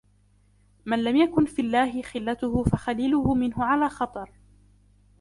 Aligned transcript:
مَنْ 0.85 1.03
لَمْ 1.03 1.15
يَكُنْ 1.15 1.45
فِي 1.45 1.61
اللَّهِ 1.61 2.01
خِلَّتُهُ 2.01 2.63
فَخَلِيلُهُ 2.63 3.33
مِنْهُ 3.35 3.65
عَلَى 3.65 3.89
خَطَرِ 3.89 4.29